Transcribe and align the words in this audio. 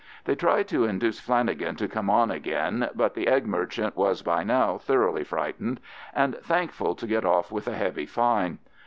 They 0.25 0.33
tried 0.33 0.67
to 0.69 0.85
induce 0.85 1.19
Flanagan 1.19 1.75
to 1.75 1.87
come 1.87 2.09
on 2.09 2.31
again; 2.31 2.89
but 2.95 3.13
the 3.13 3.27
egg 3.27 3.45
merchant 3.45 3.95
was 3.95 4.23
by 4.23 4.43
now 4.43 4.79
thoroughly 4.79 5.23
frightened, 5.23 5.79
and 6.15 6.37
thankful 6.37 6.95
to 6.95 7.05
get 7.05 7.23
off 7.23 7.51
with 7.51 7.67
a 7.67 7.75
heavy 7.75 8.07
fine. 8.07 8.57